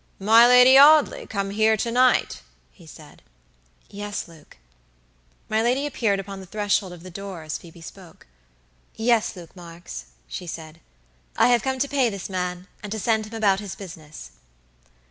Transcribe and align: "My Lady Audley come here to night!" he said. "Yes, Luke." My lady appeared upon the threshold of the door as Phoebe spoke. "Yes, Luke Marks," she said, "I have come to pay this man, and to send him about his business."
"My 0.17 0.47
Lady 0.47 0.79
Audley 0.79 1.27
come 1.27 1.51
here 1.51 1.77
to 1.77 1.91
night!" 1.91 2.41
he 2.71 2.87
said. 2.87 3.21
"Yes, 3.87 4.27
Luke." 4.27 4.57
My 5.47 5.61
lady 5.61 5.85
appeared 5.85 6.19
upon 6.19 6.39
the 6.39 6.47
threshold 6.47 6.91
of 6.91 7.03
the 7.03 7.11
door 7.11 7.43
as 7.43 7.59
Phoebe 7.59 7.81
spoke. 7.81 8.25
"Yes, 8.95 9.35
Luke 9.35 9.55
Marks," 9.55 10.05
she 10.27 10.47
said, 10.47 10.79
"I 11.37 11.49
have 11.49 11.61
come 11.61 11.77
to 11.77 11.87
pay 11.87 12.09
this 12.09 12.31
man, 12.31 12.65
and 12.81 12.91
to 12.91 12.99
send 12.99 13.27
him 13.27 13.35
about 13.35 13.59
his 13.59 13.75
business." 13.75 14.31